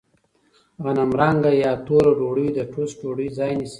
[0.83, 3.69] غنمرنګه یا توره ډوډۍ د ټوسټ ډوډۍ ځای نیسي.